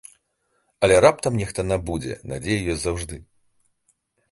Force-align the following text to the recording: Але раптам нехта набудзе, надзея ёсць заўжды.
Але 0.87 0.95
раптам 1.05 1.37
нехта 1.41 1.61
набудзе, 1.73 2.17
надзея 2.33 2.59
ёсць 2.77 2.83
заўжды. 2.87 3.23